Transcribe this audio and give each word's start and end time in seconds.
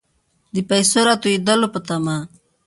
د 0.53 0.55
پیسو 0.69 0.99
راتوېدلو 1.07 1.67
په 1.73 1.79
طمع. 1.87 2.19